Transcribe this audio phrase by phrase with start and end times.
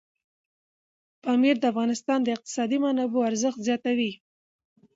[1.23, 4.11] پامیر د افغانستان د اقتصادي منابعو ارزښت زیاتوي.